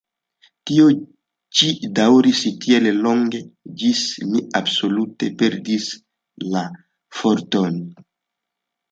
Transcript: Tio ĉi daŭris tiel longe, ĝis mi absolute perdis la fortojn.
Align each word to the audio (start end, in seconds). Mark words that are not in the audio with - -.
Tio 0.67 0.85
ĉi 1.57 1.67
daŭris 1.97 2.39
tiel 2.63 2.87
longe, 3.07 3.41
ĝis 3.81 4.01
mi 4.29 4.41
absolute 4.61 5.29
perdis 5.43 5.85
la 6.55 6.63
fortojn. 7.19 7.77